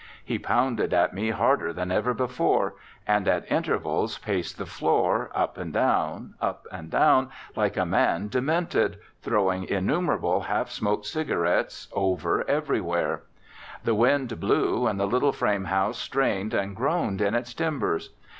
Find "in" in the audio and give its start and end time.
17.21-17.35